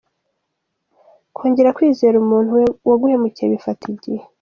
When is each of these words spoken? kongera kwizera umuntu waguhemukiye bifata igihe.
kongera 1.35 1.75
kwizera 1.77 2.15
umuntu 2.23 2.51
waguhemukiye 2.87 3.47
bifata 3.53 3.83
igihe. 3.93 4.23